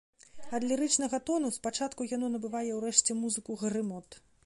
[0.57, 4.23] Ад лірычнага тону спачатку яно набывае ўрэшце музыку грымот.